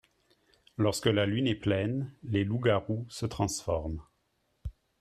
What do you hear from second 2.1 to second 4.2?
les loups garous se transforment.